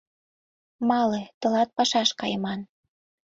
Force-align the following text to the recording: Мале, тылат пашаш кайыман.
Мале, 0.87 1.21
тылат 1.39 1.69
пашаш 1.77 2.09
кайыман. 2.19 2.59